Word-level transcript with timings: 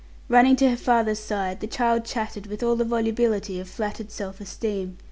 Running 0.29 0.55
to 0.55 0.69
her 0.71 0.77
father's 0.77 1.19
side, 1.19 1.59
the 1.59 1.67
child 1.67 2.05
chattered 2.05 2.47
with 2.47 2.63
all 2.63 2.75
the 2.75 2.83
volubility 2.83 3.59
of 3.59 3.69
flattered 3.69 4.09
self 4.09 4.41
esteem. 4.41 4.97